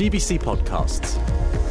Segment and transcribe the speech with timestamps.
[0.00, 1.18] GBC Podcasts.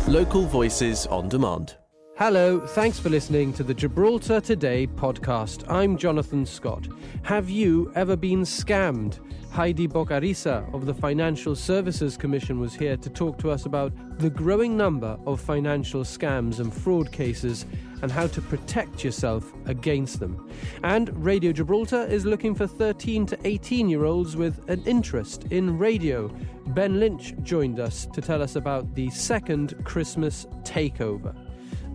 [0.08, 1.79] Local voices on demand.
[2.20, 5.64] Hello, thanks for listening to the Gibraltar Today podcast.
[5.72, 6.86] I'm Jonathan Scott.
[7.24, 9.20] Have you ever been scammed?
[9.52, 14.30] Heidi Bocarisa of the Financial Services Commission was here to talk to us about the
[14.30, 17.66] growing number of financial scams and fraud cases
[18.02, 20.50] and how to protect yourself against them.
[20.84, 25.78] And Radio Gibraltar is looking for 13 to 18 year olds with an interest in
[25.78, 26.28] radio.
[26.68, 31.34] Ben Lynch joined us to tell us about the second Christmas takeover.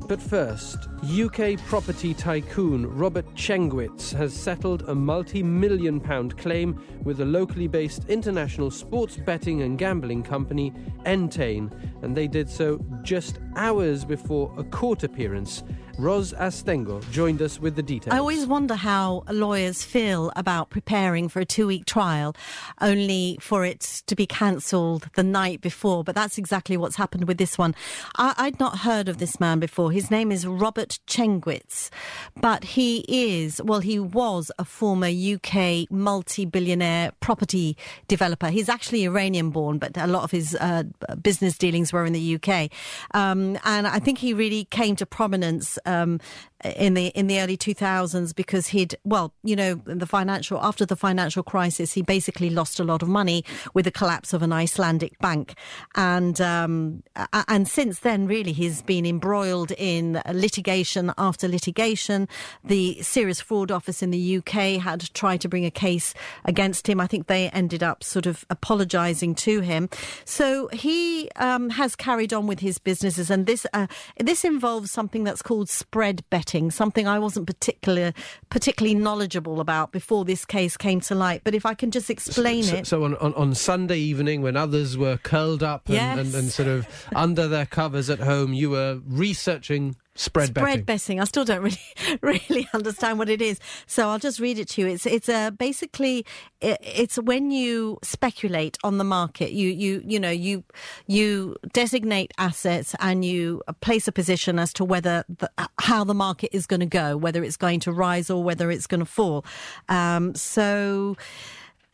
[0.07, 7.17] But first, UK property tycoon Robert Tchenguiz has settled a multi million pound claim with
[7.17, 10.75] the locally based international sports betting and gambling company
[11.07, 11.73] Entain,
[12.03, 15.63] and they did so just hours before a court appearance
[15.97, 18.12] Ros Astengo joined us with the details.
[18.12, 22.35] I always wonder how lawyers feel about preparing for a two week trial
[22.80, 26.02] only for it to be cancelled the night before.
[26.02, 27.77] But that's exactly what's happened with this one.
[28.16, 29.93] I, would not heard of this man before.
[29.93, 31.91] His name is Robert Tchenguiz,
[32.37, 37.77] but he is, well, he was a former UK multi billionaire property
[38.09, 38.49] developer.
[38.49, 40.83] He's actually Iranian born, but a lot of his uh,
[41.23, 42.71] business dealings were in the UK.
[43.13, 46.21] Um, and I think he really came to prominence um,
[46.65, 50.96] in the in the early 2000s because he'd well you know the financial after the
[50.96, 55.18] financial crisis he basically lost a lot of money with the collapse of an Icelandic
[55.18, 55.54] bank.
[55.95, 57.02] And um,
[57.48, 62.29] and since then really he's been embroiled in litigation after litigation.
[62.65, 67.00] The serious fraud office in the UK had tried to bring a case against him.
[67.00, 69.88] I think they ended up sort of apologizing to him.
[70.25, 73.31] So he um, has carried on with his businesses.
[73.31, 73.87] And this uh,
[74.19, 78.12] this involves something that's called spread betting something I wasn't particular,
[78.50, 81.43] particularly knowledgeable about before this case came to light.
[81.44, 82.87] But if I can just explain so, it.
[82.87, 86.19] So, on, on, on, Sunday evening, when others were curled up and, yes.
[86.19, 90.84] and, and sort of under their covers at home, you were researching Spread, Spread betting.
[90.84, 91.20] betting.
[91.20, 91.78] I still don't really
[92.22, 93.59] really understand what it is.
[93.87, 94.87] So I'll just read it to you.
[94.87, 96.25] It's it's a uh, basically
[96.61, 99.53] it, it's when you speculate on the market.
[99.53, 100.62] You you you know you
[101.09, 105.50] you designate assets and you place a position as to whether the,
[105.81, 108.87] how the market is going to go, whether it's going to rise or whether it's
[108.87, 109.44] going to fall.
[109.89, 111.16] Um, so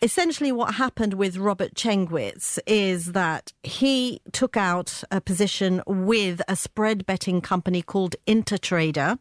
[0.02, 6.56] essentially what happened with Robert Tchenguiz is that he took out a position with a
[6.56, 9.18] spread betting company called Intertrader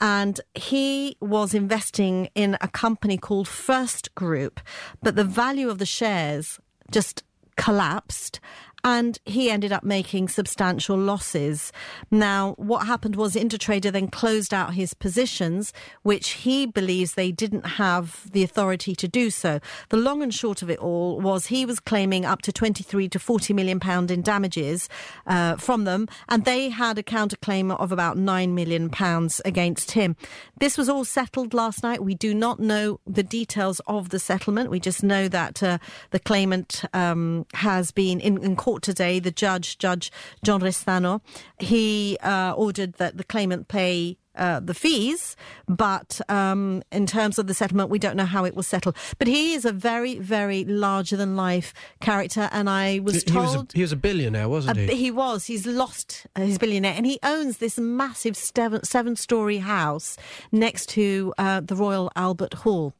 [0.00, 4.60] and he was investing in a company called First Group,
[5.02, 6.58] but the value of the shares
[6.90, 7.22] just
[7.56, 8.40] collapsed
[8.84, 11.72] and he ended up making substantial losses.
[12.10, 15.72] Now, what happened was Intertrader then closed out his positions,
[16.02, 19.60] which he believes they didn't have the authority to do so.
[19.88, 23.18] The long and short of it all was he was claiming up to 23 to
[23.18, 24.88] 40 million pound in damages
[25.26, 30.16] uh, from them, and they had a counterclaim of about 9 million pounds against him.
[30.60, 32.02] This was all settled last night.
[32.02, 34.70] We do not know the details of the settlement.
[34.70, 35.78] We just know that uh,
[36.10, 40.12] the claimant um, has been in, in court today, the judge, Judge
[40.44, 41.22] John Restano,
[41.58, 45.36] he uh, ordered that the claimant pay uh, the fees,
[45.66, 48.94] but um, in terms of the settlement, we don't know how it was settled.
[49.18, 53.46] But he is a very, very larger than life character, and I was he, told
[53.46, 55.04] he was, a, he was a billionaire, wasn't a, he?
[55.04, 55.46] He was.
[55.46, 60.18] He's lost his billionaire, and he owns this massive seven, story house
[60.52, 62.92] next to uh, the Royal Albert Hall.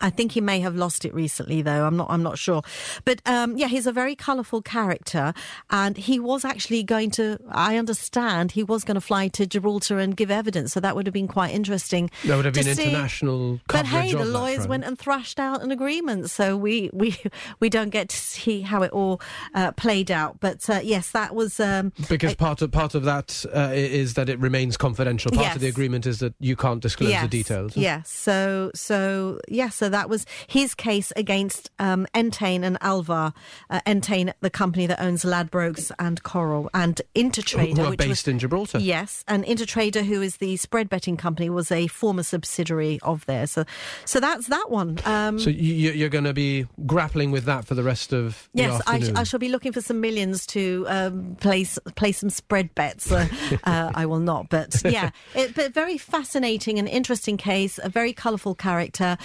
[0.00, 1.86] I think he may have lost it recently, though.
[1.86, 2.08] I'm not.
[2.10, 2.62] I'm not sure.
[3.04, 5.32] But um, yeah, he's a very colourful character,
[5.70, 7.38] and he was actually going to.
[7.50, 11.06] I understand he was going to fly to Gibraltar and give evidence, so that would
[11.06, 12.10] have been quite interesting.
[12.24, 12.84] That would have been see.
[12.84, 13.60] international.
[13.68, 17.16] But hey, the lawyers went and thrashed out an agreement, so we we
[17.60, 19.20] we don't get to see how it all
[19.54, 20.40] uh, played out.
[20.40, 24.28] But uh, yes, that was um, because part of part of that uh, is that
[24.28, 25.30] it remains confidential.
[25.30, 25.54] Part yes.
[25.56, 27.22] of the agreement is that you can't disclose yes.
[27.22, 27.76] the details.
[27.76, 28.10] Yes.
[28.10, 29.74] So so yes.
[29.76, 33.32] So that was his case against um, Entain and Alvar.
[33.70, 38.28] Uh, Entain, the company that owns Ladbrokes and Coral, and Intertrader, who are based was,
[38.28, 38.78] in Gibraltar.
[38.78, 43.50] Yes, and Intertrader, who is the spread betting company, was a former subsidiary of theirs.
[43.52, 43.64] So,
[44.04, 44.98] so that's that one.
[45.04, 48.62] Um, so you, are going to be grappling with that for the rest of the
[48.62, 48.82] yes.
[48.86, 53.10] I, I, shall be looking for some millions to um, place play some spread bets.
[53.10, 53.28] Uh,
[53.64, 57.78] uh, I will not, but yeah, it, but very fascinating and interesting case.
[57.82, 59.16] A very colourful character,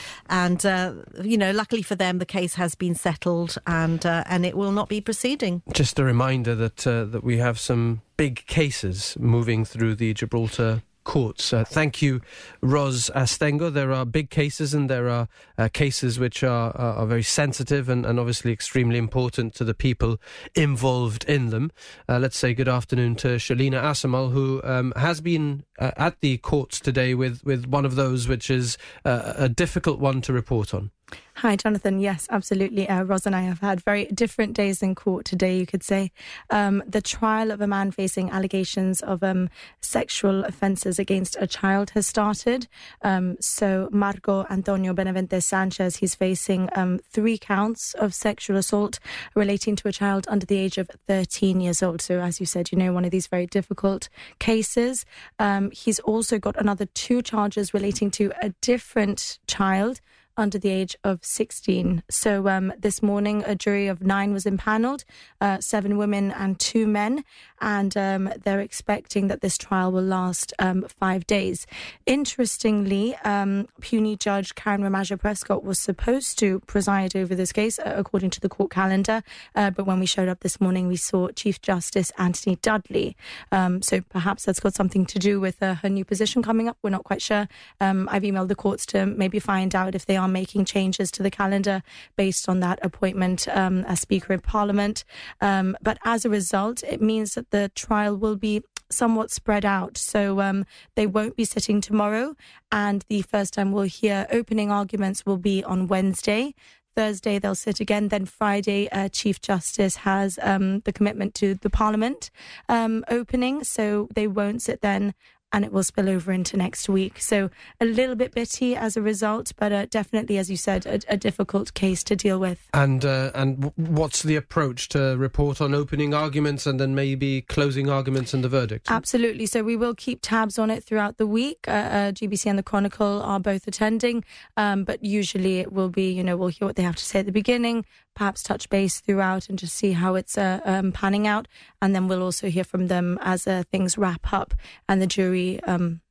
[0.45, 0.93] and uh,
[1.23, 4.71] you know, luckily for them, the case has been settled and uh, and it will
[4.71, 5.61] not be proceeding.
[5.71, 10.81] Just a reminder that uh, that we have some big cases moving through the Gibraltar
[11.11, 11.51] courts.
[11.51, 12.21] Uh, thank you,
[12.61, 13.69] Ros Astengo.
[13.69, 15.27] There are big cases and there are
[15.57, 19.73] uh, cases which are, are, are very sensitive and, and, obviously extremely important to the
[19.73, 20.21] people
[20.55, 21.69] involved in them.
[22.07, 26.37] Uh, let's say good afternoon to Shalina Asamal, who um, has been uh, at the
[26.37, 30.73] courts today with, with one of those which is uh, a difficult one to report
[30.73, 30.91] on.
[31.35, 31.99] Hi, Jonathan.
[31.99, 32.87] Yes, absolutely.
[32.87, 36.11] Uh, Ros and I have had very different days in court today, you could say.
[36.51, 39.49] Um, the trial of a man facing allegations of um,
[39.81, 42.67] sexual offences against a child has started.
[43.01, 48.99] Um, so, Marco Antonio Benavente Sanchez, he's facing um, three counts of sexual assault
[49.33, 52.03] relating to a child under the age of 13 years old.
[52.03, 55.05] So, as you said, you know, one of these very difficult cases.
[55.39, 60.01] Um, he's also got another two charges relating to a different child
[60.41, 62.03] under the age of 16.
[62.09, 65.05] So um, this morning, a jury of nine was impaneled,
[65.39, 67.23] uh, seven women and two men,
[67.61, 71.67] and um, they're expecting that this trial will last um, five days.
[72.07, 77.93] Interestingly, um, puisne judge Karen Ramagge Prescott was supposed to preside over this case, uh,
[77.95, 79.21] according to the court calendar,
[79.55, 83.15] uh, but when we showed up this morning, we saw Chief Justice Anthony Dudley.
[83.51, 86.77] Um, so perhaps that's got something to do with uh, her new position coming up.
[86.81, 87.47] We're not quite sure.
[87.79, 91.23] Um, I've emailed the courts to maybe find out if they are making changes to
[91.23, 91.83] the calendar
[92.15, 95.03] based on that appointment um, as Speaker of Parliament.
[95.39, 99.97] Um, but as a result, it means that the trial will be somewhat spread out.
[99.97, 102.35] So um, they won't be sitting tomorrow.
[102.71, 106.53] And the first time we'll hear opening arguments will be on Wednesday.
[106.95, 108.09] Thursday they'll sit again.
[108.09, 112.29] Then Friday, uh, Chief Justice has um, the commitment to the Parliament
[112.67, 115.13] um, opening, so they won't sit then
[115.53, 117.19] and it will spill over into next week.
[117.21, 117.49] So
[117.79, 121.17] a little bit bitty as a result, but uh, definitely, as you said, a, a,
[121.17, 122.67] difficult case to deal with.
[122.73, 127.89] And uh, and what's the approach to report on opening arguments and then maybe closing
[127.89, 128.87] arguments and the verdict?
[128.89, 129.45] Absolutely.
[129.45, 131.65] So we will keep tabs on it throughout the week.
[131.67, 134.23] Uh, uh GBC and the Chronicle are both attending,
[134.57, 137.19] um, but usually it will be, you know, we'll hear what they have to say
[137.19, 137.85] at the beginning,
[138.15, 141.47] perhaps touch base throughout and just see how it's uh, um, panning out.
[141.81, 144.53] And then we'll also hear from them as uh, things wrap up
[144.87, 146.01] and the jury um,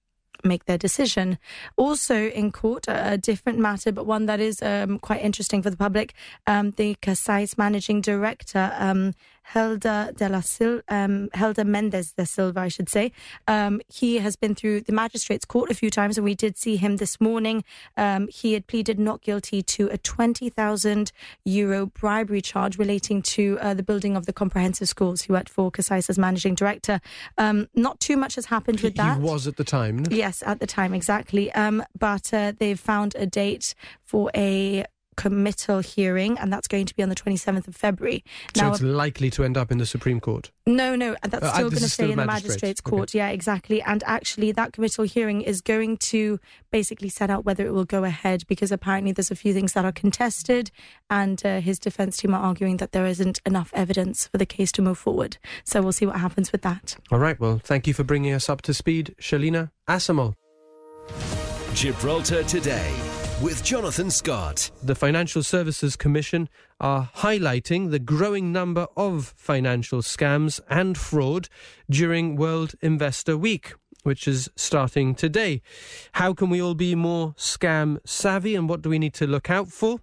[0.44, 1.38] make their decision.
[1.76, 5.76] Also in court, a, different matter, but one that is um, quite interesting for the
[5.76, 6.14] public.
[6.46, 8.72] Um, the Casais managing director,
[9.52, 13.10] Helder de la Sil- um, Helder Mendes de Silva, I should say.
[13.48, 16.76] Um, he has been through the magistrates' court a few times, and we did see
[16.76, 17.64] him this morning.
[17.96, 21.10] Um, he had pleaded not guilty to a 20,000
[21.44, 25.22] euro bribery charge relating to uh, the building of the comprehensive schools.
[25.22, 27.00] He worked for Casais as managing director.
[27.36, 29.18] Um, not too much has happened with that.
[29.18, 30.04] He was at the time.
[30.10, 31.50] Yes, at the time, exactly.
[31.52, 33.74] Um, but uh, they've found a date
[34.04, 34.84] for a
[35.20, 38.24] committal hearing, and that's going to be on the 27th of February.
[38.56, 40.50] So now, it's likely to end up in the Supreme Court?
[40.66, 43.10] No, no, that's uh, still uh, going to stay in the magistrates' court.
[43.10, 43.18] Okay.
[43.18, 43.82] Yeah, exactly.
[43.82, 46.40] And actually, that committal hearing is going to
[46.70, 49.84] basically set out whether it will go ahead because apparently there's a few things that
[49.84, 50.70] are contested,
[51.10, 54.72] and uh, his defence team are arguing that there isn't enough evidence for the case
[54.72, 55.36] to move forward.
[55.64, 56.96] So we'll see what happens with that.
[57.10, 57.38] All right.
[57.38, 60.32] Well, thank you for bringing us up to speed, Shalina Asamal.
[61.74, 63.09] Gibraltar Today
[63.40, 64.70] with Jonathan Scott.
[64.82, 66.48] The Financial Services Commission
[66.78, 71.48] are highlighting the growing number of financial scams and fraud
[71.88, 73.72] during World Investor Week.
[74.02, 75.60] Which is starting today.
[76.12, 79.50] How can we all be more scam savvy and what do we need to look
[79.50, 80.00] out for?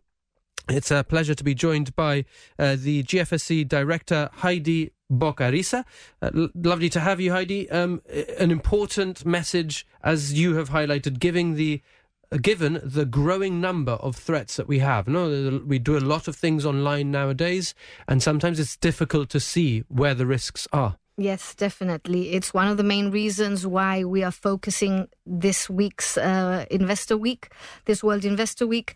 [0.70, 2.26] It's a pleasure to be joined by
[2.60, 5.84] uh, the GFSC Director, Heidi Bocarisa.
[6.22, 7.68] Uh, l- lovely to have you, Heidi.
[7.72, 8.04] Um,
[8.38, 11.82] an important message, as you have highlighted, giving the
[12.42, 15.08] given the growing number of threats that we have.
[15.08, 17.74] No, we do a lot of things online nowadays,
[18.08, 20.98] and sometimes it's difficult to see where the risks are.
[21.20, 22.34] Yes, definitely.
[22.34, 27.52] It's one of the main reasons why we are focusing this week's uh, Investor Week,
[27.86, 28.94] this World Investor Week,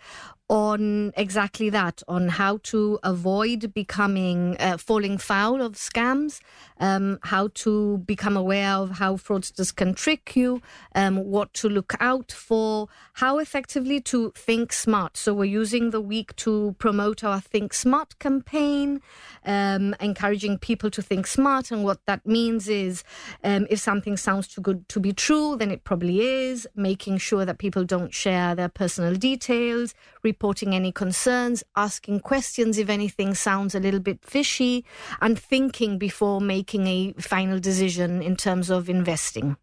[0.51, 6.41] on exactly that, on how to avoid becoming uh, falling foul of scams,
[6.81, 10.61] um, how to become aware of how fraudsters can trick you,
[10.93, 15.15] um, what to look out for, how effectively to think smart.
[15.15, 19.01] So we're using the week to promote our Think Smart campaign,
[19.45, 21.71] um, encouraging people to think smart.
[21.71, 23.05] And what that means is,
[23.45, 26.67] um, if something sounds too good to be true, then it probably is.
[26.75, 32.89] Making sure that people don't share their personal details reporting any concerns, asking questions if
[32.89, 34.85] anything sounds a little bit fishy,
[35.21, 39.57] and thinking before making a final decision in terms of investing.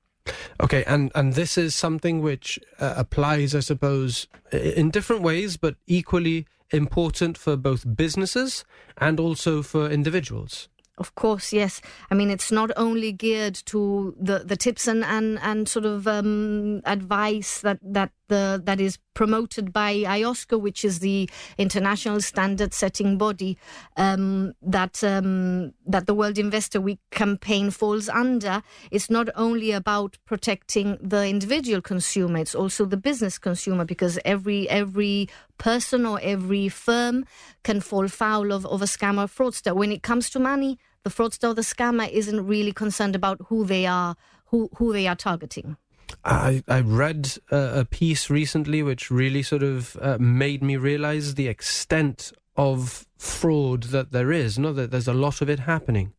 [0.60, 5.76] Okay, and, and this is something which uh, applies, I suppose, in different ways, but
[5.86, 8.64] equally important for both businesses
[8.98, 10.68] and also for individuals.
[10.98, 11.80] Of course, yes.
[12.10, 16.08] I mean, it's not only geared to the, the tips and, and, and sort of
[16.08, 22.72] um, advice that, that the that is promoted by IOSCO, which is the international standard
[22.72, 23.58] setting body
[23.96, 28.62] um, that um, that the World Investor Week campaign falls under.
[28.90, 34.68] It's not only about protecting the individual consumer; it's also the business consumer because every
[34.70, 37.26] every person or every firm
[37.64, 39.74] can fall foul of, of a scammer or fraudster.
[39.74, 43.64] When it comes to money, the fraudster or the scammer isn't really concerned about who
[43.64, 44.16] they are,
[44.46, 45.76] who, who they are targeting.
[46.24, 51.34] I, I read uh, a piece recently which really sort of uh, made me realize
[51.34, 54.58] the extent of fraud that there is.
[54.58, 56.12] Not that there's a lot of it happening.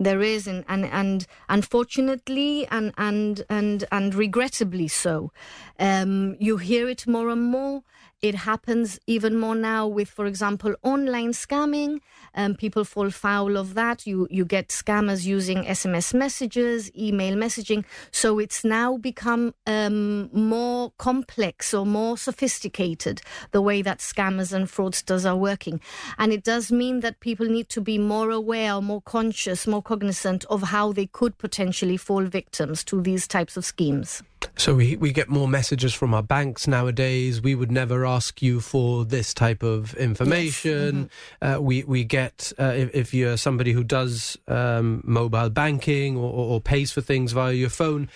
[0.00, 5.32] There is, and, and, and unfortunately, and, and, and, and regrettably so.
[5.78, 7.82] Um, you hear it more and more.
[8.20, 12.00] It happens even more now with, for example, online scamming.
[12.34, 14.08] Um, people fall foul of that.
[14.08, 17.84] You you get scammers using SMS messages, email messaging.
[18.10, 24.66] So it's now become um, more complex or more sophisticated the way that scammers and
[24.66, 25.80] fraudsters are working,
[26.18, 30.44] and it does mean that people need to be more aware, more conscious, more cognizant
[30.50, 34.22] of how they could potentially fall victims to these types of schemes.
[34.56, 37.40] So we we get more messages from our banks nowadays.
[37.40, 41.08] We would never ask you for this type of information.
[41.42, 41.42] Yes.
[41.42, 41.56] Mm-hmm.
[41.56, 46.32] Uh, we we get uh, if, if, you're somebody who does um, mobile banking or,
[46.32, 48.08] or, pays for things via your phone,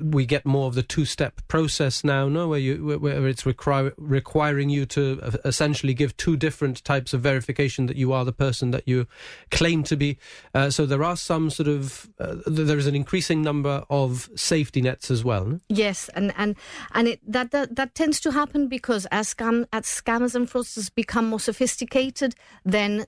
[0.00, 2.28] we get more of the two-step process now.
[2.28, 7.12] No, where you where it's require, requiring you to uh, essentially give two different types
[7.12, 9.06] of verification that you are the person that you
[9.50, 10.18] claim to be.
[10.54, 14.80] Uh, so there are some sort of uh, there is an increasing number of safety
[14.80, 15.44] nets as well.
[15.44, 15.60] No?
[15.68, 16.56] Yes, and and
[16.92, 20.94] and it, that, that that tends to happen because as scam as scammers and fraudsters
[20.94, 23.06] become more sophisticated, then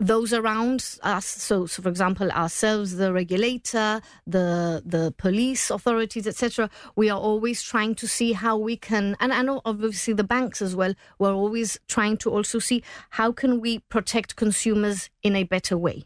[0.00, 6.70] those around us so, so for example ourselves the regulator the the police authorities etc
[6.94, 10.74] we are always trying to see how we can and and obviously the banks as
[10.74, 15.76] well we're always trying to also see how can we protect consumers in a better
[15.76, 16.04] way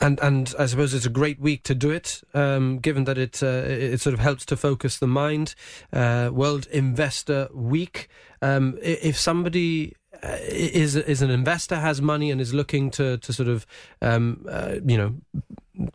[0.00, 3.42] and and I suppose it's a great week to do it, um, given that it
[3.42, 5.54] uh, it sort of helps to focus the mind.
[5.92, 8.08] Uh, World Investor Week.
[8.42, 13.32] Um, if somebody uh, is is an investor has money and is looking to to
[13.32, 13.66] sort of
[14.02, 15.14] um, uh, you know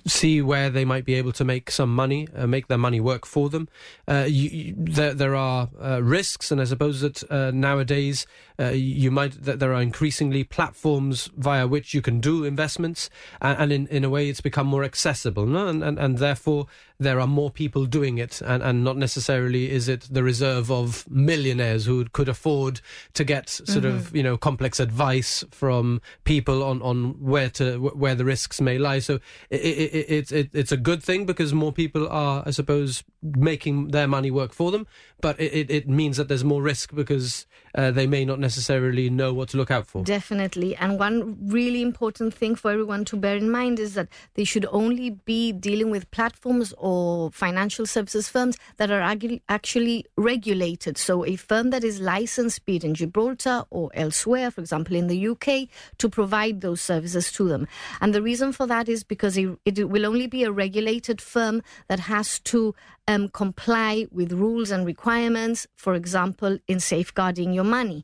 [0.08, 3.26] see where they might be able to make some money, uh, make their money work
[3.26, 3.68] for them.
[4.08, 8.26] Uh, you, you, there, there are uh, risks, and I suppose that uh, nowadays
[8.60, 13.10] uh, you might that there are increasingly platforms via which you can do investments,
[13.42, 15.68] and, and in, in a way it's become more accessible, no?
[15.68, 16.68] and, and and therefore
[16.98, 21.10] there are more people doing it, and, and not necessarily is it the reserve of
[21.10, 22.80] millionaires who could afford
[23.14, 23.88] to get sort mm-hmm.
[23.88, 28.78] of you know complex advice from people on, on where to where the risks may
[28.78, 29.00] lie.
[29.00, 33.04] So it, it, it, it, it's a good thing because more people are, I suppose,
[33.22, 34.86] making their money work for them.
[35.22, 37.46] But it, it, means that there's more risk because
[37.76, 40.04] uh, they may not necessarily know what to look out for.
[40.04, 40.76] Definitely.
[40.76, 44.66] And one really important thing for everyone to bear in mind is that they should
[44.72, 49.02] only be dealing with platforms or financial services firms that are
[49.50, 50.98] actually regulated.
[50.98, 55.08] So a firm that is licensed, be it in Gibraltar or elsewhere, for example, in
[55.08, 55.68] the UK,
[55.98, 57.68] to provide those services to them.
[58.02, 61.62] And the reason for that is because it, it will only be a regulated firm
[61.88, 62.74] that has to
[63.08, 68.04] um, comply with rules and requirements, for example, in safeguarding your money.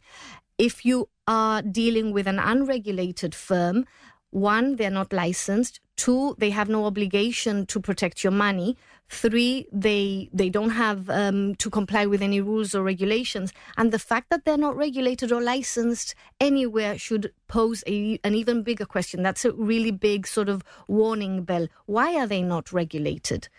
[0.57, 3.85] If you are dealing with an unregulated firm,
[4.31, 5.79] one, they're not licensed.
[5.97, 8.77] Two, they have no obligation to protect your money.
[9.09, 13.51] Three, they they don't have um, to comply with any rules or regulations.
[13.77, 18.63] And the fact that they're not regulated or licensed anywhere should pose a, an even
[18.63, 19.21] bigger question.
[19.21, 21.67] That's a really big sort of warning bell.
[21.87, 23.49] Why are they not regulated?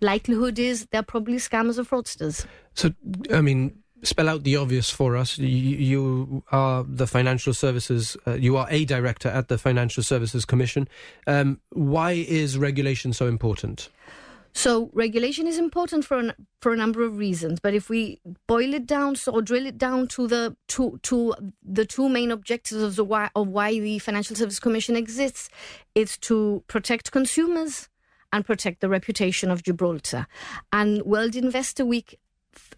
[0.00, 2.46] likelihood is they're probably scammers or fraudsters.
[2.74, 2.92] So,
[3.32, 5.38] I mean, spell out the obvious for us.
[5.38, 8.16] You, you are the financial services.
[8.26, 10.88] Uh, you are a director at the Financial Services Commission.
[11.26, 13.88] Um, why is regulation so important?
[14.54, 18.74] So regulation is important for an, for a number of reasons, but if we boil
[18.74, 22.82] it down so, or drill it down to the to to the two main objectives
[22.82, 25.48] of the why of why the Financial Services Commission exists,
[25.94, 27.88] it's to protect consumers
[28.32, 30.26] and protect the reputation of Gibraltar.
[30.72, 32.18] And World Investor Week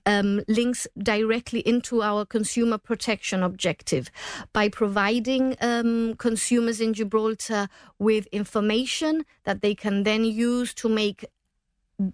[0.06, 4.10] um, links directly into our consumer protection objective
[4.52, 11.24] by providing um, consumers in Gibraltar with information that they can then use to make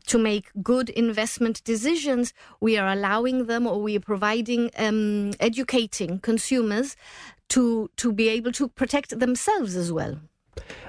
[0.06, 6.18] to make good investment decisions, we are allowing them or we are providing, um, educating
[6.18, 6.96] consumers
[7.48, 10.18] to to be able to protect themselves as well.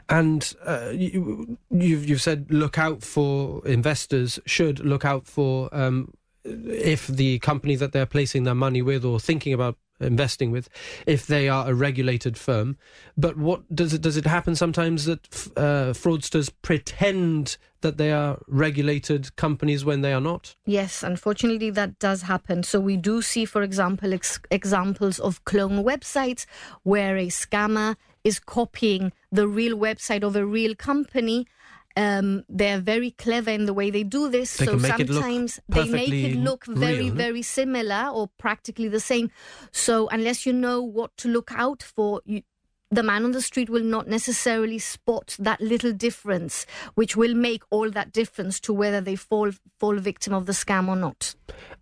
[0.09, 6.13] And uh, you, you've you've said look out for investors should look out for um,
[6.47, 10.69] if the company that they're placing their money with or thinking about investing with,
[11.05, 12.77] if they are a regulated firm.
[13.17, 15.27] But what does it does it happen sometimes that
[15.57, 20.55] uh, fraudsters pretend that they are regulated companies when they are not?
[20.65, 22.63] Yes, unfortunately, that does happen.
[22.63, 26.45] So we do see, for example, ex- examples of clone websites
[26.83, 31.47] where a scammer is copying the real website of a real company.
[31.97, 34.55] Um, they're very clever in the way they do this.
[34.57, 38.09] They so can make it look sometimes they make it look very, real, very similar
[38.13, 39.31] or practically the same.
[39.71, 42.43] So unless you know what to look out for, you,
[42.91, 47.63] the man on the street will not necessarily spot that little difference, which will make
[47.71, 51.33] all that difference to whether they fall fall victim of the scam or not.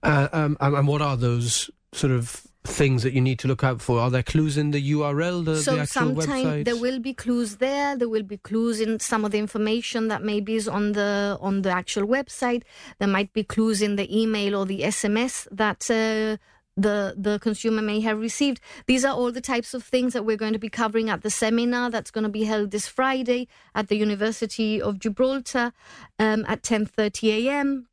[0.01, 3.81] Uh, um, and what are those sort of things that you need to look out
[3.81, 3.99] for?
[3.99, 6.65] Are there clues in the URL, the, so the actual sometimes website?
[6.65, 7.97] there will be clues there.
[7.97, 11.61] There will be clues in some of the information that maybe is on the on
[11.61, 12.63] the actual website.
[12.99, 15.89] There might be clues in the email or the SMS that.
[15.89, 16.37] Uh,
[16.77, 18.59] the the consumer may have received.
[18.85, 21.29] These are all the types of things that we're going to be covering at the
[21.29, 25.71] seminar that's going to be held this Friday at the University of Gibraltar
[26.19, 27.87] um, at 10:30 a.m.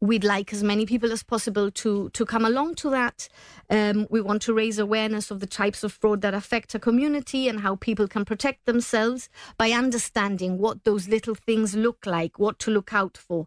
[0.00, 3.28] We'd like as many people as possible to to come along to that.
[3.70, 7.48] Um, we want to raise awareness of the types of fraud that affect a community
[7.48, 12.58] and how people can protect themselves by understanding what those little things look like, what
[12.60, 13.46] to look out for.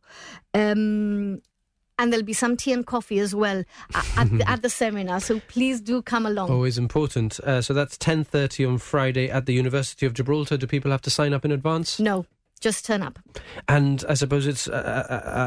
[0.54, 1.42] Um,
[2.02, 5.20] and there'll be some tea and coffee as well at, the, at the seminar.
[5.20, 6.50] So please do come along.
[6.50, 7.40] Always important.
[7.40, 10.58] Uh, so that's 10.30 on Friday at the University of Gibraltar.
[10.58, 12.00] Do people have to sign up in advance?
[12.00, 12.26] No,
[12.62, 13.20] just turn up.
[13.68, 14.72] And I suppose it's, uh,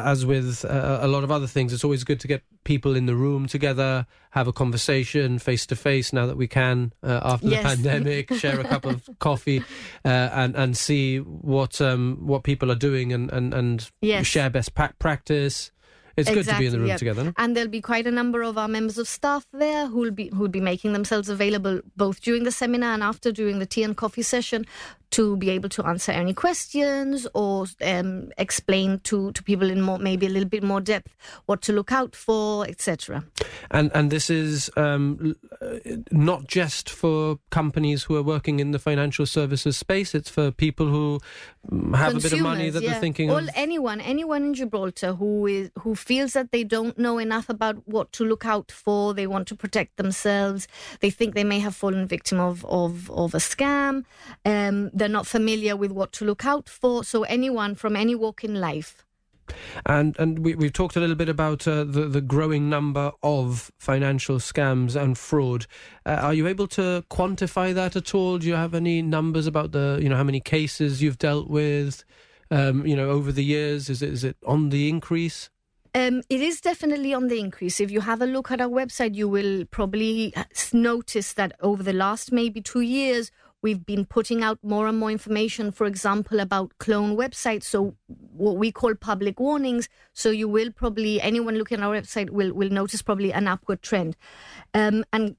[0.04, 2.97] uh, as with uh, a lot of other things, it's always good to get people
[2.97, 7.21] in the room together, have a conversation face to face now that we can uh,
[7.23, 7.62] after Yes.
[7.62, 9.61] the pandemic, share a cup of coffee
[10.04, 14.26] uh, and, and see what um, what people are doing and, and, and Yes.
[14.26, 15.71] share best pa- practice.
[16.16, 16.97] It's good to be in the room yeah.
[16.97, 17.25] together.
[17.25, 17.33] no?
[17.37, 20.47] And there'll be quite a number of our members of staff there who'll be who'll
[20.47, 24.23] be making themselves available both during the seminar and after during the tea and coffee
[24.23, 24.64] session
[25.14, 29.97] to be able to answer any questions or um, explain to, to people in more
[29.97, 31.14] maybe a little bit more depth
[31.46, 33.22] what to look out for, etc.
[33.70, 35.77] And and this is um, uh,
[36.11, 40.16] not just for companies who are working in the financial services space.
[40.16, 41.20] It's for people who
[41.70, 42.90] mm, have a bit of money that yeah.
[42.90, 43.50] they're thinking All of.
[43.55, 48.11] anyone, anyone in Gibraltar who is who feels that they don't know enough about what
[48.14, 50.66] to look out for, they want to protect themselves,
[50.98, 54.05] they think they may have fallen victim of of, of a scam,
[54.44, 57.04] um, they're not familiar with what to look out for.
[57.04, 59.04] So anyone from any walk in life.
[59.84, 63.70] And and we, we've talked a little bit about uh, the the growing number of
[63.78, 65.66] financial scams and fraud.
[66.06, 68.38] Uh, are you able to quantify that at all?
[68.38, 72.02] Do you have any numbers about the you know how many cases you've dealt with?
[72.50, 75.50] Um, you know over the years, is it is it on the increase?
[75.94, 77.78] Um, it is definitely on the increase.
[77.78, 80.32] If you have a look at our website, you will probably
[80.72, 83.30] notice that over the last maybe two years,
[83.64, 87.62] we've been putting out more and more information, for example, about clone websites.
[87.62, 89.88] So what we call public warnings.
[90.12, 93.81] So you will probably anyone looking at our website will will notice probably an upward
[93.81, 94.16] trend.
[94.74, 95.37] Um, and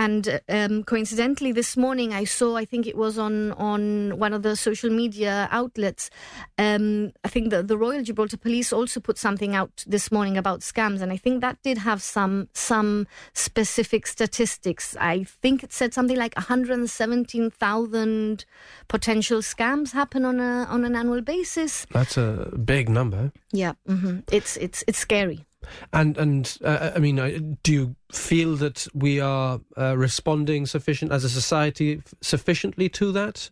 [0.00, 4.42] and um, coincidentally, this morning I saw, I think it was on, on one of
[4.42, 6.08] the social media outlets.
[6.56, 10.60] Um, I think the, the Royal Gibraltar Police also put something out this morning about
[10.60, 14.96] scams, and I think that did have some some specific statistics.
[14.98, 18.44] I think it said something like 117,000
[18.88, 21.86] potential scams happen on a on an annual basis.
[21.92, 23.32] That's a big number.
[23.52, 25.44] Yeah, hmm it's it's it's scary.
[25.92, 31.24] And and uh, I mean, do you feel that we are uh, responding sufficient as
[31.24, 33.50] a society f- sufficiently to that?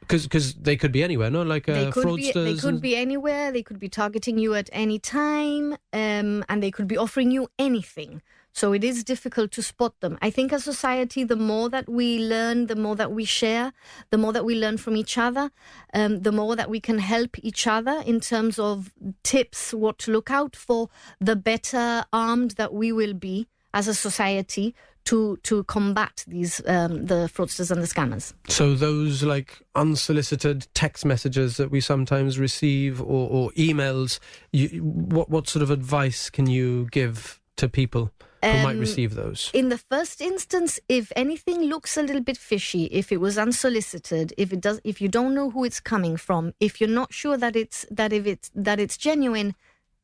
[0.00, 1.42] Because they could be anywhere, no?
[1.42, 2.34] Like uh, they could fraudsters.
[2.34, 6.44] be they could and- be anywhere they could be targeting you at any time um,
[6.48, 8.20] and they could be offering you anything
[8.52, 10.18] so it is difficult to spot them.
[10.22, 13.72] I think as society the more that we learn the more that we share
[14.10, 15.50] the more that we learn from each other
[15.94, 20.10] um, the more that we can help each other in terms of tips what to
[20.10, 20.88] look out for
[21.20, 27.06] the better armed that we will be as a society to to combat these um,
[27.06, 28.32] the fraudsters and the scammers.
[28.48, 34.18] So those like unsolicited text messages that we sometimes receive or, or emails,
[34.52, 38.10] you, what what sort of advice can you give to people
[38.42, 39.50] who might Um, receive those?
[39.52, 44.32] in the first instance if anything looks a little bit fishy if it was unsolicited
[44.38, 47.36] if it does if you don't know who it's coming from if you're not sure
[47.36, 49.54] that it's that if it's that it's genuine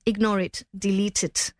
[0.05, 1.53] ignore it delete it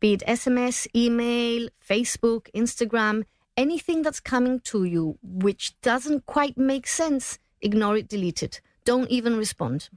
[0.00, 3.24] be it sms email facebook instagram
[3.56, 8.60] anything that's coming to you which doesn't quite make sense ignore it, delete it.
[8.84, 9.88] Don't even respond.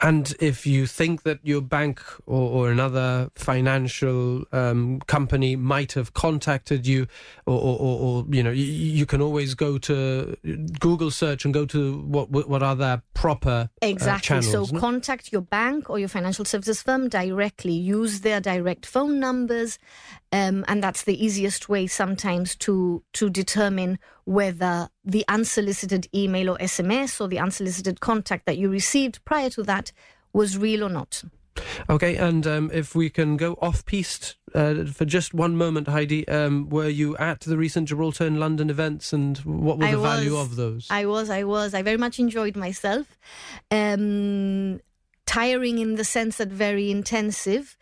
[0.00, 6.14] And if you think that your bank or, or another financial um, company might have
[6.14, 7.06] contacted you,
[7.46, 10.36] or, or, or, you know, you, you, can always go to
[10.78, 14.36] Google search and go to what what are their proper uh, exactly.
[14.36, 17.72] Uh, channels, so contact your bank or your financial services firm directly.
[17.72, 19.78] Use their direct phone numbers,
[20.32, 26.58] um, and that's the easiest way sometimes to to determine whether the unsolicited email or
[26.58, 29.92] SMS or the unsolicited contact that you received prior to that
[30.32, 31.22] was real or not.
[31.88, 36.26] Okay, and um, if we can go off piste uh, for just one moment, Heidi,
[36.28, 40.02] um, were you at the recent Gibraltar and London events, and what were the I
[40.02, 40.88] value of those?
[40.90, 43.18] I was, I was, I very much enjoyed myself.
[43.70, 44.80] Um,
[45.26, 47.76] tiring in the sense that very intensive.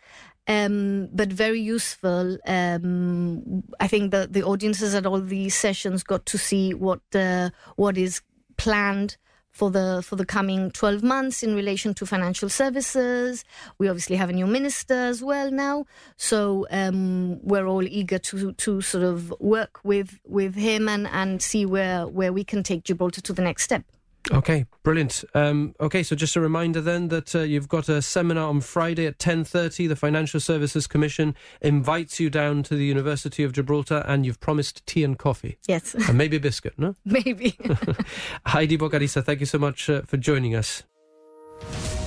[0.47, 2.37] Um, but very useful.
[2.45, 7.49] Um, I think that the audiences at all these sessions got to see what uh,
[7.77, 8.21] what is
[8.57, 9.17] planned
[9.53, 13.45] for the for the coming 12 months in relation to financial services.
[13.77, 15.85] We obviously have a new minister as well now,
[16.17, 21.41] so um, we're all eager to to sort of work with with him and and
[21.41, 23.85] see where where we can take Gibraltar to the next step.
[24.31, 25.23] Okay, brilliant.
[25.33, 29.05] Um, okay, so just a reminder then that uh, you've got a seminar on Friday
[29.05, 29.85] at ten thirty.
[29.87, 34.85] The Financial Services Commission invites you down to the University of Gibraltar, and you've promised
[34.85, 35.57] tea and coffee.
[35.67, 36.95] Yes, and maybe a biscuit, no?
[37.05, 37.57] Maybe.
[38.45, 40.83] Heidi Bocarisa, thank you so much uh, for joining us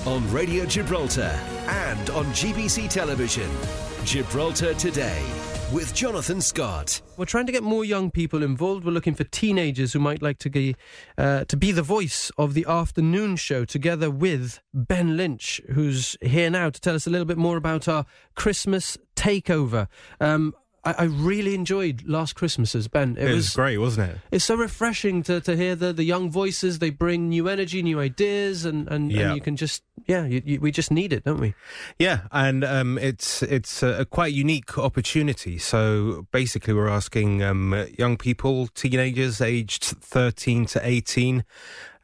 [0.05, 3.49] on Radio Gibraltar and on GBC Television.
[4.05, 5.23] Gibraltar Today
[5.73, 7.01] with Jonathan Scott.
[7.17, 8.85] We're trying to get more young people involved.
[8.85, 10.75] We're looking for teenagers who might like to be,
[11.17, 16.49] uh, to be the voice of the afternoon show together with Ben Lynch, who's here
[16.49, 19.87] now to tell us a little bit more about our Christmas takeover.
[20.21, 20.53] Um,
[20.87, 23.17] I, I really enjoyed last Christmas's, Ben.
[23.17, 24.17] It, it was, was, great, wasn't it?
[24.31, 26.79] It's so refreshing to, to hear the, the young voices.
[26.79, 29.27] They bring new energy, new ideas, and, and, yeah.
[29.27, 31.53] and you can just yeah, you, you, we just need it, don't we?
[31.99, 35.57] Yeah, and um, it's it's a, a, quite unique opportunity.
[35.57, 41.43] So basically, we're asking um, young people, teenagers aged thirteen to eighteen,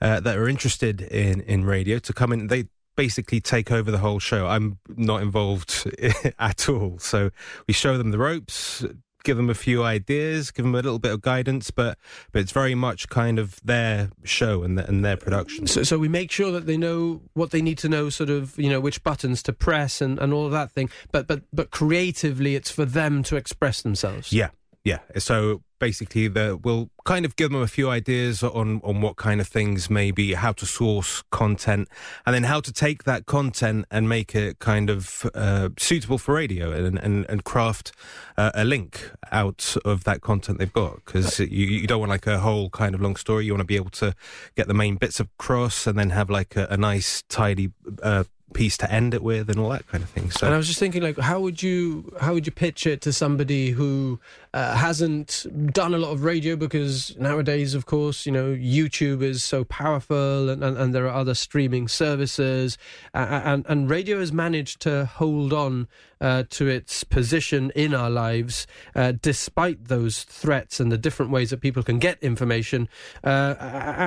[0.01, 2.47] uh, that are interested in in radio to come in.
[2.47, 4.47] They basically take over the whole show.
[4.47, 5.89] I'm not involved
[6.39, 6.97] at all.
[6.99, 7.31] So
[7.67, 8.85] we show them the ropes,
[9.23, 11.97] give them a few ideas, give them a little bit of guidance, but
[12.31, 15.67] but it's very much kind of their show and, the, and their production.
[15.67, 18.57] So, so we make sure that they know what they need to know, sort of,
[18.59, 20.89] you know, which buttons to press and, and all of that thing.
[21.11, 24.31] But but but creatively, it's for them to express themselves.
[24.31, 24.49] Yeah,
[24.83, 24.99] yeah.
[25.17, 29.41] So basically, that we'll kind of give them a few ideas on, on what kind
[29.41, 31.89] of things, maybe how to source content,
[32.25, 36.35] and then how to take that content and make it kind of uh, suitable for
[36.35, 37.91] radio and, and, and craft
[38.37, 41.03] uh, a link out of that content they've got.
[41.03, 43.45] Because you, you don't want like a whole kind of long story.
[43.45, 44.15] You want to be able to
[44.55, 48.77] get the main bits across and then have like a, a nice, tidy uh, piece
[48.77, 50.31] to end it with and all that kind of thing.
[50.31, 53.01] So, and I was just thinking, like, how would you how would you pitch it
[53.01, 54.19] to somebody who
[54.53, 56.55] uh, hasn't done a lot of radio?
[56.55, 61.15] Because nowadays, of course, you know, YouTube is so powerful, and, and, and there are
[61.15, 62.77] other streaming services,
[63.13, 65.87] uh, and and radio has managed to hold on
[66.21, 71.49] uh, to its position in our lives, uh, despite those threats and the different ways
[71.49, 72.87] that people can get information.
[73.23, 73.55] Uh,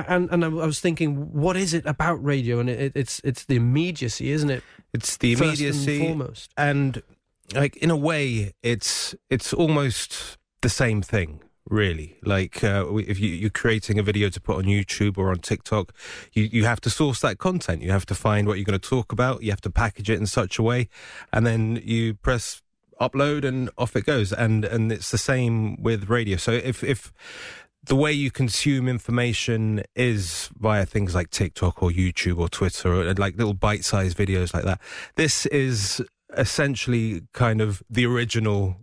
[0.07, 2.59] and, and I was thinking, what is it about radio?
[2.59, 4.63] And it, it's it's the immediacy, isn't it?
[4.93, 7.03] It's the immediacy, and foremost, and
[7.53, 12.17] like in a way, it's it's almost the same thing really.
[12.23, 15.93] Like uh, if you, are creating a video to put on YouTube or on TikTok,
[16.33, 17.81] you, you have to source that content.
[17.81, 19.43] You have to find what you're going to talk about.
[19.43, 20.89] You have to package it in such a way,
[21.31, 22.61] and then you press
[22.99, 24.33] upload and off it goes.
[24.33, 26.37] And and it's the same with radio.
[26.37, 27.11] So if if
[27.83, 33.13] the way you consume information is via things like TikTok or YouTube or Twitter or
[33.13, 34.81] like little bite-sized videos like that.
[35.15, 36.03] This is
[36.35, 38.75] essentially kind of the original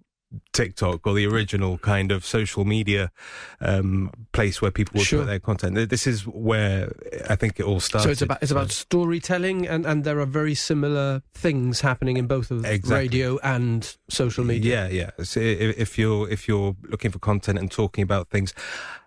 [0.52, 3.10] TikTok or the original kind of social media
[3.60, 5.20] um, place where people would sure.
[5.20, 5.88] put their content.
[5.90, 6.92] This is where
[7.28, 8.04] I think it all started.
[8.04, 12.26] So it's about it's about storytelling, and, and there are very similar things happening in
[12.26, 12.96] both of exactly.
[12.96, 14.88] radio and social media.
[14.88, 15.24] Yeah, yeah.
[15.24, 18.54] So if you're if you're looking for content and talking about things,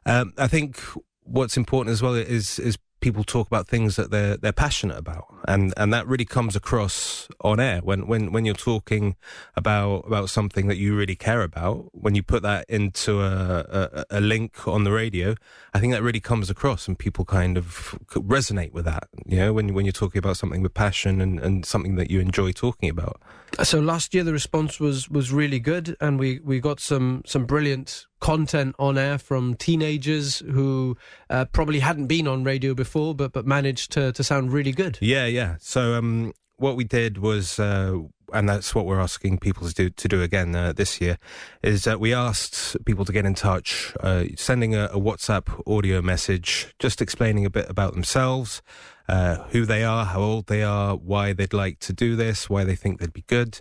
[0.06, 0.80] um, I think
[1.24, 5.26] what's important as well is is people talk about things that they're they're passionate about,
[5.48, 9.16] and and that really comes across on air when when when you're talking
[9.56, 11.90] about about something that you really care about.
[11.94, 15.36] When you put that into a, a, a link on the radio,
[15.74, 19.08] I think that really comes across, and people kind of resonate with that.
[19.26, 22.20] You know, when when you're talking about something with passion and and something that you
[22.20, 23.22] enjoy talking about.
[23.64, 27.46] So last year the response was was really good, and we we got some some
[27.46, 30.98] brilliant content on air from teenagers who
[31.30, 34.98] uh, probably hadn't been on radio before, but but managed to to sound really good.
[35.02, 35.56] Yeah, yeah.
[35.60, 37.98] So um, what we did was, uh,
[38.34, 41.18] and that's what we're asking people to do to do again uh, this year,
[41.64, 46.02] is that we asked people to get in touch, uh, sending a, a WhatsApp audio
[46.02, 48.62] message, just explaining a bit about themselves.
[49.10, 52.66] Uh, who they are, how old they are, why they'd like to do this, why
[52.66, 53.58] they think they'd be good,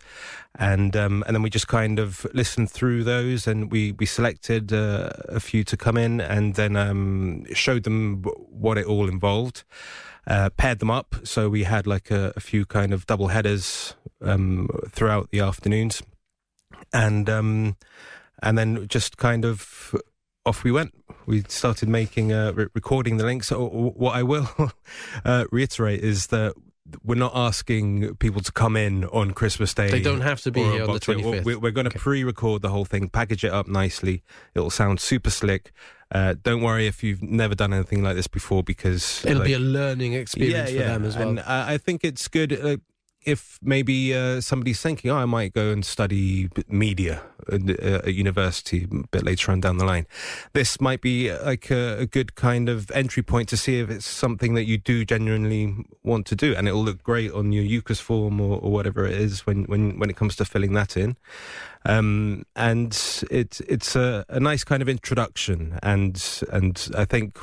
[0.59, 4.73] and um, and then we just kind of listened through those, and we we selected
[4.73, 9.63] uh, a few to come in, and then um, showed them what it all involved.
[10.27, 13.95] Uh, paired them up, so we had like a, a few kind of double headers
[14.23, 16.03] um, throughout the afternoons,
[16.93, 17.77] and um,
[18.43, 19.95] and then just kind of
[20.47, 20.95] off we went.
[21.27, 23.49] We started making, uh, re- recording the links.
[23.49, 24.49] So what I will
[25.25, 26.55] uh, reiterate is that
[27.03, 29.91] we're not asking people to come in on Christmas Day.
[29.91, 31.45] They don't have to be here on the 25th.
[31.45, 31.99] We're, we're going to Okay.
[31.99, 34.23] pre-record the whole thing, package it up nicely.
[34.55, 35.73] It'll sound super slick.
[36.13, 39.55] Uh, don't worry if you've never done anything like this before, because It'll like, be
[39.55, 41.29] a learning experience for them as well.
[41.31, 42.77] and I, think it's good uh,
[43.27, 48.15] if maybe uh, somebody's thinking, oh, I might go and study media at, uh, at
[48.15, 50.07] university a bit later on down the line.
[50.53, 53.91] This might be uh, like a, a good kind of entry point to see if
[53.91, 57.65] it's something that you do genuinely want to do, and it'll look great on your
[57.83, 60.97] UCAS form or, or whatever it is when, when, when it comes to filling that
[60.97, 61.17] in.
[61.85, 62.93] Um, and
[63.31, 67.39] it's it's a, a nice kind of introduction, and and I think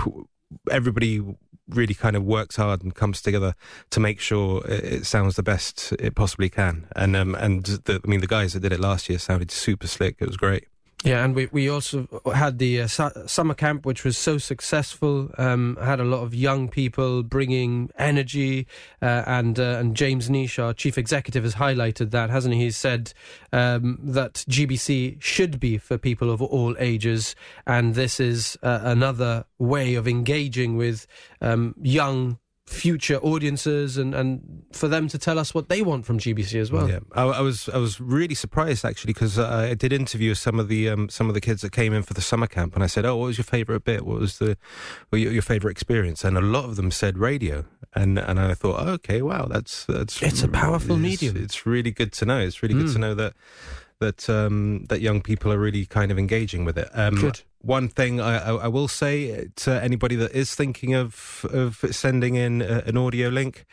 [0.69, 1.21] everybody
[1.69, 3.55] really kind of works hard and comes together
[3.89, 6.87] to make sure it, sounds the best it possibly can.
[6.95, 9.87] And um, and the, I mean, the guys that did it last year sounded super
[9.87, 10.17] slick.
[10.19, 10.67] It was great.
[11.03, 15.29] Yeah, and we, we also had the uh, su- summer camp, which was so successful.
[15.37, 18.67] Um, had a lot of young people bringing energy,
[19.01, 22.61] uh, and uh, and James Neish, our chief executive, has highlighted that, hasn't he?
[22.61, 23.13] He's said
[23.51, 27.35] um, that GBC should be for people of all ages,
[27.67, 31.05] and this is uh, another way of engaging with
[31.41, 36.17] um, young future audiences, and, and for them to tell us what they want from
[36.17, 36.89] GBC as well.
[36.89, 40.59] Yeah, I, I was I was really surprised actually because uh, I did interview some
[40.59, 42.83] of the um, some of the kids that came in for the summer camp, and
[42.83, 44.05] I said, "Oh, what was your favourite bit?
[44.05, 44.57] What was the
[45.11, 48.53] well, your, your favourite experience?" And a lot of them said radio, and and I
[48.53, 51.43] thought, oh, "Okay, wow, that's that's It's a powerful it's- medium.
[51.43, 52.39] It's really good to know.
[52.39, 52.93] It's really good Mm.
[52.93, 53.33] to know that."
[53.99, 56.89] That um, that young people are really kind of engaging with it.
[56.93, 57.41] Um, Good.
[57.65, 62.61] One thing I, I, will say to anybody that is thinking of of sending in
[62.61, 63.65] a, an audio link,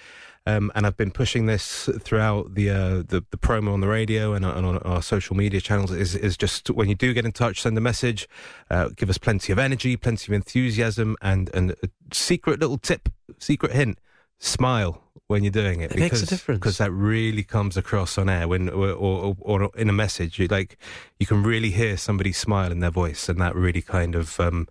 [0.47, 4.33] um, and I've been pushing this throughout the uh, the, the promo on the radio
[4.33, 5.91] and, and on our social media channels.
[5.91, 8.29] Is is just when you do get in touch, send a message,
[8.71, 13.09] uh, give us plenty of energy, plenty of enthusiasm, and and a secret little tip,
[13.39, 13.99] secret hint:
[14.41, 15.93] smile when you're doing it.
[15.93, 16.59] It makes a difference.
[16.59, 20.41] because that really comes across on air when or, or, or in a message.
[20.41, 20.77] You like
[21.21, 24.67] you can really hear somebody smile in their voice, and that really kind of um,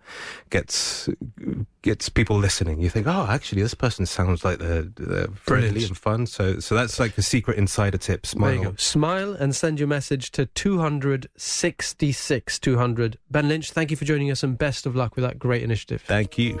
[0.50, 1.08] gets
[1.80, 2.78] gets people listening.
[2.80, 6.26] You think, oh, actually, this person sounds like they're, they're friendly and fun.
[6.26, 8.26] So, so that's like a secret insider tip.
[8.26, 8.74] Smile.
[8.76, 13.18] Smile and send your message to 266 200.
[13.30, 16.02] Ben Lynch, thank you for joining us and best of luck with that great initiative.
[16.02, 16.60] Thank you.